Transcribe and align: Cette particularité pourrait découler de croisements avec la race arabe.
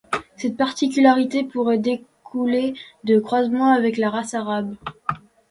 Cette 0.35 0.57
particularité 0.57 1.43
pourrait 1.43 1.77
découler 1.77 2.73
de 3.03 3.19
croisements 3.19 3.71
avec 3.71 3.97
la 3.97 4.09
race 4.09 4.33
arabe. 4.33 4.73